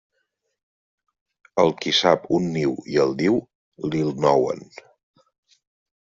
[1.63, 3.37] El qui sap un niu i el diu,
[3.91, 4.65] li'l nouen.